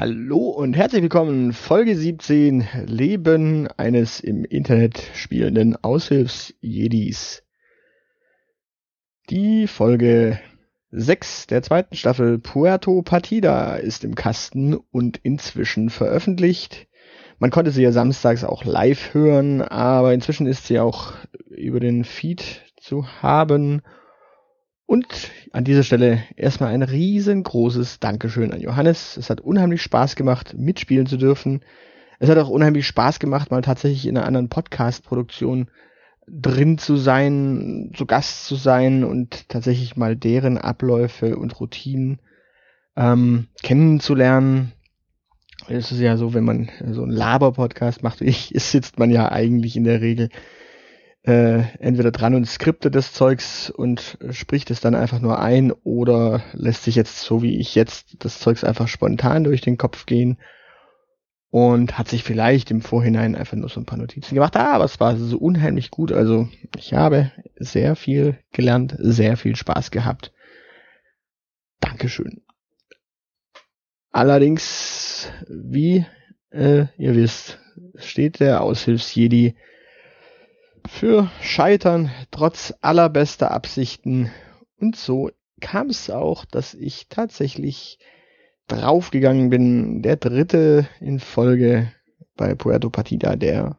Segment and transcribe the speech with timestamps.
[0.00, 7.42] Hallo und herzlich willkommen, Folge 17, Leben eines im Internet spielenden Aushilfs-Jedis.
[9.28, 10.40] Die Folge
[10.90, 16.88] 6 der zweiten Staffel Puerto Partida ist im Kasten und inzwischen veröffentlicht.
[17.38, 21.12] Man konnte sie ja samstags auch live hören, aber inzwischen ist sie auch
[21.50, 23.82] über den Feed zu haben
[24.90, 29.16] und an dieser Stelle erstmal ein riesengroßes Dankeschön an Johannes.
[29.16, 31.60] Es hat unheimlich Spaß gemacht, mitspielen zu dürfen.
[32.18, 35.70] Es hat auch unheimlich Spaß gemacht, mal tatsächlich in einer anderen Podcast-Produktion
[36.26, 42.18] drin zu sein, zu Gast zu sein und tatsächlich mal deren Abläufe und Routinen
[42.96, 44.72] ähm, kennenzulernen.
[45.68, 49.76] Es ist ja so, wenn man so einen Laber-Podcast macht, ich, sitzt man ja eigentlich
[49.76, 50.30] in der Regel
[51.22, 56.42] äh, entweder dran und skriptet das Zeugs und spricht es dann einfach nur ein oder
[56.52, 60.38] lässt sich jetzt so wie ich jetzt das Zeugs einfach spontan durch den Kopf gehen
[61.50, 64.56] und hat sich vielleicht im Vorhinein einfach nur so ein paar Notizen gemacht.
[64.56, 66.12] Ah, aber es war so unheimlich gut.
[66.12, 70.32] Also ich habe sehr viel gelernt, sehr viel Spaß gehabt.
[71.80, 72.42] Dankeschön.
[74.12, 76.06] Allerdings, wie
[76.50, 77.58] äh, ihr wisst,
[77.96, 79.56] steht der Aushilfsjedi
[80.90, 84.30] für Scheitern trotz allerbester Absichten.
[84.78, 85.30] Und so
[85.60, 87.98] kam es auch, dass ich tatsächlich
[88.66, 90.02] draufgegangen bin.
[90.02, 91.90] Der dritte in Folge
[92.36, 93.78] bei Puerto Partida, der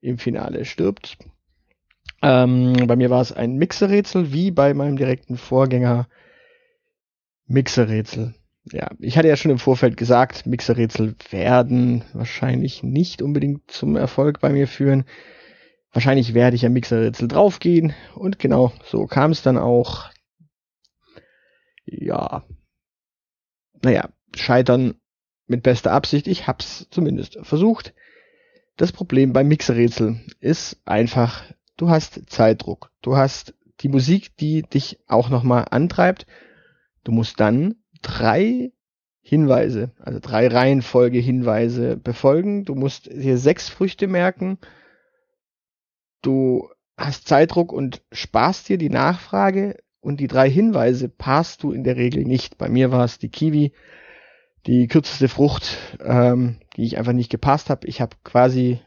[0.00, 1.16] im Finale stirbt.
[2.22, 6.08] Ähm, bei mir war es ein Mixerrätsel, wie bei meinem direkten Vorgänger
[7.46, 8.34] Mixerrätsel.
[8.70, 14.40] Ja, ich hatte ja schon im Vorfeld gesagt, Mixerrätsel werden wahrscheinlich nicht unbedingt zum Erfolg
[14.40, 15.04] bei mir führen.
[15.92, 20.10] Wahrscheinlich werde ich am Mixerrätsel draufgehen und genau so kam es dann auch.
[21.86, 22.44] Ja.
[23.82, 24.94] Naja, scheitern
[25.46, 26.28] mit bester Absicht.
[26.28, 27.94] Ich hab's zumindest versucht.
[28.76, 31.42] Das Problem beim Mixerrätsel ist einfach,
[31.76, 32.92] du hast Zeitdruck.
[33.00, 36.26] Du hast die Musik, die dich auch nochmal antreibt.
[37.02, 38.72] Du musst dann drei
[39.20, 42.64] Hinweise, also drei Reihenfolge Hinweise befolgen.
[42.66, 44.58] Du musst dir sechs Früchte merken
[46.22, 51.84] du hast Zeitdruck und sparst dir die Nachfrage und die drei Hinweise passt du in
[51.84, 52.58] der Regel nicht.
[52.58, 53.72] Bei mir war es die Kiwi,
[54.66, 57.86] die kürzeste Frucht, ähm, die ich einfach nicht gepasst habe.
[57.86, 58.80] Ich habe quasi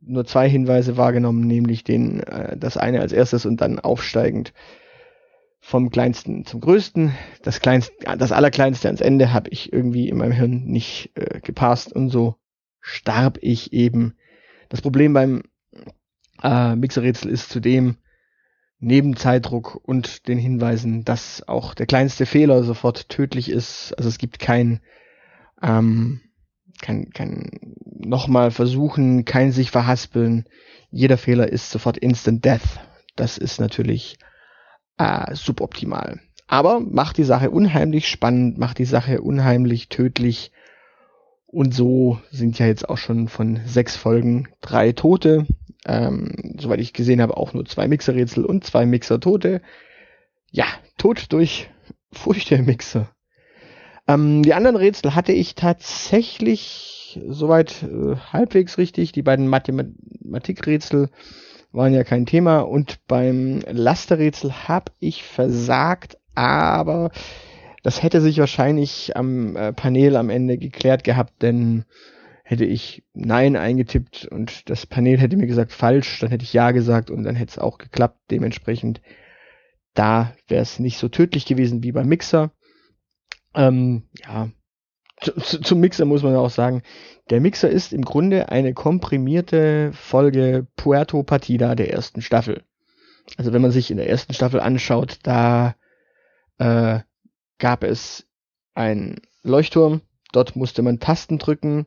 [0.00, 4.52] nur zwei Hinweise wahrgenommen, nämlich den äh, das eine als erstes und dann aufsteigend
[5.60, 7.14] vom kleinsten zum größten.
[7.42, 11.92] Das kleinste, das allerkleinste ans Ende habe ich irgendwie in meinem Hirn nicht äh, gepasst
[11.92, 12.36] und so
[12.80, 14.16] starb ich eben.
[14.68, 15.42] Das Problem beim
[16.42, 17.96] äh, Mixerrätsel ist zudem
[18.80, 23.92] neben Zeitdruck und den Hinweisen, dass auch der kleinste Fehler sofort tödlich ist.
[23.96, 24.80] Also es gibt kein,
[25.62, 26.20] ähm,
[26.80, 30.44] kein, kein nochmal versuchen, kein sich verhaspeln.
[30.90, 32.80] Jeder Fehler ist sofort Instant Death.
[33.16, 34.18] Das ist natürlich
[34.96, 36.20] äh, suboptimal.
[36.46, 40.52] Aber macht die Sache unheimlich spannend, macht die Sache unheimlich tödlich.
[41.46, 45.46] Und so sind ja jetzt auch schon von sechs Folgen drei Tote
[45.86, 49.60] ähm, soweit ich gesehen habe, auch nur zwei Mixerrätsel und zwei Mixer-Tote.
[50.50, 50.66] Ja,
[50.96, 51.70] tot durch
[52.12, 53.10] Früchte-Mixer.
[54.06, 59.12] Ähm, die anderen Rätsel hatte ich tatsächlich soweit äh, halbwegs richtig.
[59.12, 61.10] Die beiden Mathematikrätsel
[61.72, 67.10] waren ja kein Thema und beim Lasterrätsel habe ich versagt, aber
[67.82, 71.84] das hätte sich wahrscheinlich am äh, Panel am Ende geklärt gehabt, denn
[72.48, 76.70] hätte ich Nein eingetippt und das Panel hätte mir gesagt falsch, dann hätte ich Ja
[76.70, 78.18] gesagt und dann hätte es auch geklappt.
[78.30, 79.02] Dementsprechend,
[79.92, 82.50] da wäre es nicht so tödlich gewesen wie beim Mixer.
[83.54, 84.48] Ähm, ja,
[85.20, 86.80] zu, zum Mixer muss man auch sagen,
[87.28, 92.64] der Mixer ist im Grunde eine komprimierte Folge Puerto Partida der ersten Staffel.
[93.36, 95.74] Also wenn man sich in der ersten Staffel anschaut, da
[96.56, 97.00] äh,
[97.58, 98.26] gab es
[98.72, 100.00] einen Leuchtturm,
[100.32, 101.86] dort musste man Tasten drücken,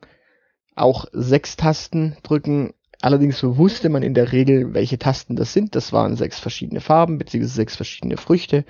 [0.75, 2.73] auch sechs Tasten drücken.
[3.01, 5.75] Allerdings wusste man in der Regel, welche Tasten das sind.
[5.75, 8.65] Das waren sechs verschiedene Farben, beziehungsweise sechs verschiedene Früchte.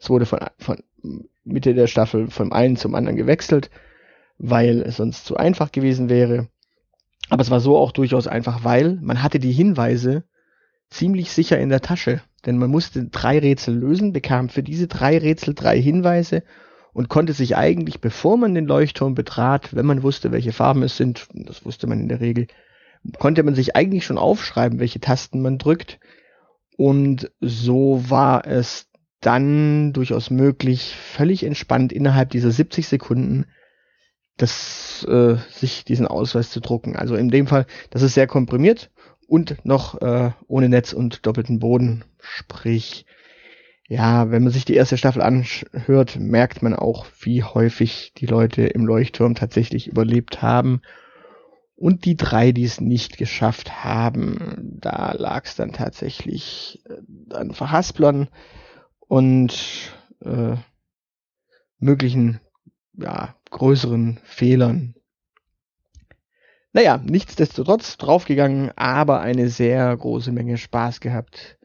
[0.00, 0.82] Es wurde von, von
[1.44, 3.70] Mitte der Staffel vom einen zum anderen gewechselt,
[4.38, 6.48] weil es sonst zu einfach gewesen wäre.
[7.28, 10.24] Aber es war so auch durchaus einfach, weil man hatte die Hinweise
[10.90, 12.22] ziemlich sicher in der Tasche.
[12.46, 16.42] Denn man musste drei Rätsel lösen, bekam für diese drei Rätsel drei Hinweise
[16.94, 20.96] und konnte sich eigentlich, bevor man den Leuchtturm betrat, wenn man wusste, welche Farben es
[20.96, 22.46] sind, das wusste man in der Regel,
[23.18, 25.98] konnte man sich eigentlich schon aufschreiben, welche Tasten man drückt.
[26.76, 28.88] Und so war es
[29.20, 33.46] dann durchaus möglich, völlig entspannt innerhalb dieser 70 Sekunden
[34.36, 36.96] das, äh, sich diesen Ausweis zu drucken.
[36.96, 38.90] Also in dem Fall, das ist sehr komprimiert
[39.26, 42.04] und noch äh, ohne Netz und doppelten Boden.
[42.20, 43.06] Sprich,
[43.86, 48.62] ja, wenn man sich die erste Staffel anhört, merkt man auch, wie häufig die Leute
[48.62, 50.80] im Leuchtturm tatsächlich überlebt haben.
[51.76, 57.52] Und die drei, die es nicht geschafft haben, da lag es dann tatsächlich äh, an
[57.52, 58.28] Verhasplern
[59.00, 60.56] und äh,
[61.78, 62.40] möglichen
[62.94, 64.94] ja, größeren Fehlern.
[66.72, 71.58] Naja, nichtsdestotrotz draufgegangen, aber eine sehr große Menge Spaß gehabt.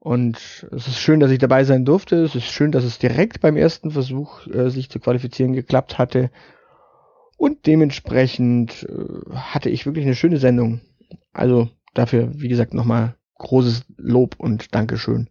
[0.00, 2.16] Und es ist schön, dass ich dabei sein durfte.
[2.16, 6.30] Es ist schön, dass es direkt beim ersten Versuch, äh, sich zu qualifizieren, geklappt hatte.
[7.36, 10.80] Und dementsprechend äh, hatte ich wirklich eine schöne Sendung.
[11.34, 15.28] Also dafür, wie gesagt, nochmal großes Lob und Dankeschön.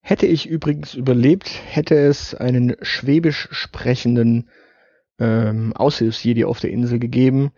[0.00, 4.48] Hätte ich übrigens überlebt, hätte es einen schwäbisch sprechenden
[5.20, 7.52] ähm, Aushilfsjedi auf der Insel gegeben,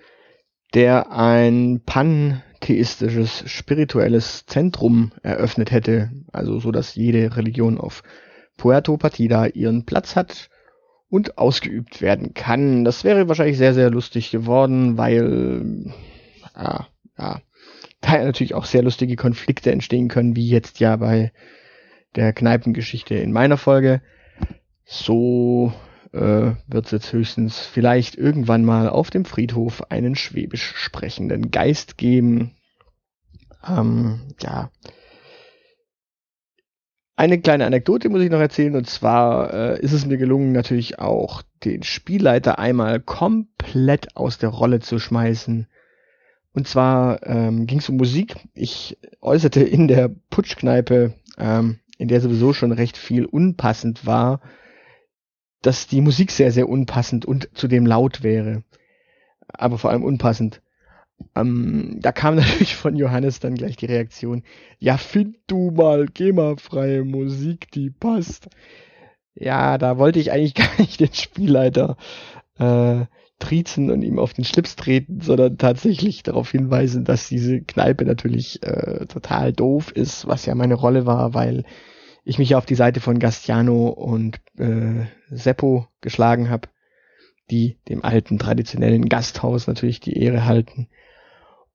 [0.75, 1.81] der ein
[2.63, 8.05] pantheistisches, spirituelles Zentrum eröffnet hätte, also so, dass jede Religion auf
[8.57, 10.49] Puerto Partida ihren Platz hat
[11.09, 12.85] und ausgeübt werden kann.
[12.85, 15.93] Das wäre wahrscheinlich sehr, sehr lustig geworden, weil
[16.55, 16.87] ja,
[17.19, 17.41] ja,
[18.01, 21.33] da natürlich auch sehr lustige Konflikte entstehen können, wie jetzt ja bei
[22.15, 24.03] der Kneipengeschichte in meiner Folge.
[24.85, 25.73] So
[26.13, 31.97] äh, wird es jetzt höchstens vielleicht irgendwann mal auf dem Friedhof einen schwäbisch sprechenden Geist
[31.97, 32.53] geben.
[33.67, 34.71] Ähm, ja.
[37.15, 40.99] Eine kleine Anekdote muss ich noch erzählen, und zwar äh, ist es mir gelungen, natürlich
[40.99, 45.67] auch den Spielleiter einmal komplett aus der Rolle zu schmeißen.
[46.55, 48.37] Und zwar ähm, ging es um Musik.
[48.55, 54.41] Ich äußerte in der Putschkneipe, ähm, in der sowieso schon recht viel unpassend war,
[55.63, 58.63] dass die Musik sehr, sehr unpassend und zudem laut wäre.
[59.49, 60.61] Aber vor allem unpassend.
[61.37, 64.43] Ähm, da kam natürlich von Johannes dann gleich die Reaktion,
[64.79, 68.49] ja, find du mal GEMA-freie Musik, die passt.
[69.35, 71.97] Ja, da wollte ich eigentlich gar nicht den Spielleiter
[72.59, 73.07] äh,
[73.39, 78.63] triezen und ihm auf den Schlips treten, sondern tatsächlich darauf hinweisen, dass diese Kneipe natürlich
[78.63, 81.65] äh, total doof ist, was ja meine Rolle war, weil
[82.25, 86.69] ich mich auf die Seite von Gastiano und äh, Seppo geschlagen habe,
[87.51, 90.89] die dem alten traditionellen Gasthaus natürlich die Ehre halten.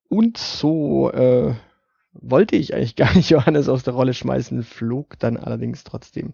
[0.08, 1.54] Und so äh,
[2.12, 6.32] wollte ich eigentlich gar nicht Johannes aus der Rolle schmeißen, flog dann allerdings trotzdem.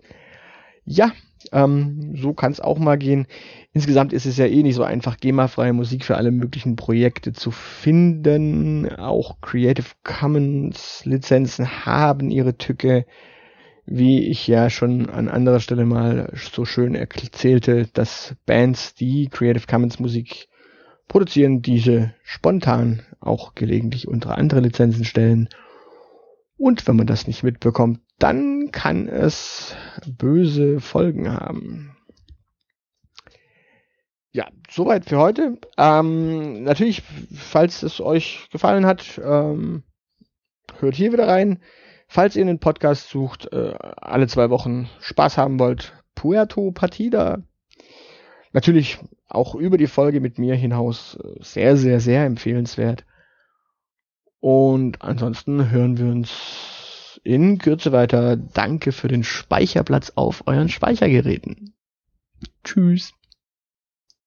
[0.87, 1.13] Ja,
[1.53, 3.27] ähm, so kann es auch mal gehen.
[3.73, 7.51] Insgesamt ist es ja eh nicht so einfach, GEMA-freie Musik für alle möglichen Projekte zu
[7.51, 8.95] finden.
[8.95, 13.07] Auch Creative Commons Lizenzen haben ihre Tücke
[13.87, 19.67] wie ich ja schon an anderer Stelle mal so schön erzählte, dass Bands, die Creative
[19.67, 20.49] Commons Musik
[21.09, 25.49] produzieren, diese spontan auch gelegentlich unter andere Lizenzen stellen.
[26.57, 29.75] Und wenn man das nicht mitbekommt, dann kann es
[30.07, 31.97] böse Folgen haben.
[34.33, 35.59] Ja, soweit für heute.
[35.77, 37.03] Ähm, natürlich,
[37.35, 39.85] falls es euch gefallen hat, ähm,
[40.79, 41.61] hört hier wieder rein.
[42.15, 47.43] Falls ihr einen Podcast sucht, äh, alle zwei Wochen Spaß haben wollt, Puerto Partida.
[48.53, 53.05] Natürlich auch über die Folge mit mir hinaus äh, sehr, sehr, sehr empfehlenswert.
[54.39, 58.37] Und ansonsten hören wir uns in Kürze weiter.
[58.37, 61.75] Danke für den Speicherplatz auf euren Speichergeräten.
[62.63, 63.13] Tschüss.